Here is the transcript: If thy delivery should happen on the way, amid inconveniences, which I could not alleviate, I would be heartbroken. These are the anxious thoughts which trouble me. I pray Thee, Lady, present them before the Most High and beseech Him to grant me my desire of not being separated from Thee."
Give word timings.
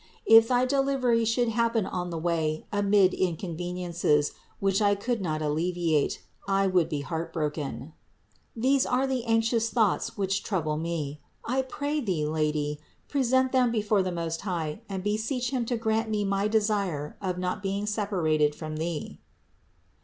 If 0.25 0.47
thy 0.47 0.65
delivery 0.65 1.23
should 1.25 1.49
happen 1.49 1.85
on 1.85 2.09
the 2.09 2.17
way, 2.17 2.65
amid 2.71 3.13
inconveniences, 3.13 4.31
which 4.59 4.81
I 4.81 4.95
could 4.95 5.21
not 5.21 5.43
alleviate, 5.43 6.23
I 6.47 6.65
would 6.65 6.89
be 6.89 7.01
heartbroken. 7.01 7.93
These 8.55 8.87
are 8.87 9.05
the 9.05 9.23
anxious 9.25 9.69
thoughts 9.69 10.17
which 10.17 10.41
trouble 10.41 10.75
me. 10.75 11.21
I 11.45 11.61
pray 11.61 11.99
Thee, 11.99 12.25
Lady, 12.25 12.79
present 13.07 13.51
them 13.51 13.69
before 13.69 14.01
the 14.01 14.11
Most 14.11 14.41
High 14.41 14.81
and 14.89 15.03
beseech 15.03 15.51
Him 15.51 15.65
to 15.67 15.77
grant 15.77 16.09
me 16.09 16.25
my 16.25 16.47
desire 16.47 17.15
of 17.21 17.37
not 17.37 17.61
being 17.61 17.85
separated 17.85 18.55
from 18.55 18.77
Thee." 18.77 19.19